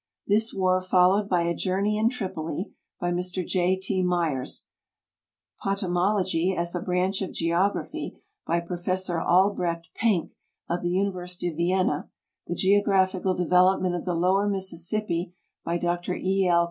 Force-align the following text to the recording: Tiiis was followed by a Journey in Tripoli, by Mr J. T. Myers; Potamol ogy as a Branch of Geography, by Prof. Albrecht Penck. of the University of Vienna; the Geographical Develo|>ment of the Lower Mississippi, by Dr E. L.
Tiiis 0.27 0.51
was 0.57 0.87
followed 0.87 1.29
by 1.29 1.43
a 1.43 1.53
Journey 1.53 1.95
in 1.95 2.09
Tripoli, 2.09 2.73
by 2.99 3.11
Mr 3.11 3.45
J. 3.45 3.75
T. 3.75 4.01
Myers; 4.01 4.65
Potamol 5.63 6.21
ogy 6.23 6.57
as 6.57 6.73
a 6.73 6.81
Branch 6.81 7.21
of 7.21 7.31
Geography, 7.33 8.19
by 8.47 8.61
Prof. 8.61 8.79
Albrecht 9.09 9.91
Penck. 9.93 10.31
of 10.67 10.81
the 10.81 10.89
University 10.89 11.49
of 11.49 11.55
Vienna; 11.57 12.09
the 12.47 12.55
Geographical 12.55 13.35
Develo|>ment 13.37 13.93
of 13.95 14.03
the 14.05 14.15
Lower 14.15 14.47
Mississippi, 14.49 15.35
by 15.63 15.77
Dr 15.77 16.15
E. 16.15 16.47
L. 16.47 16.59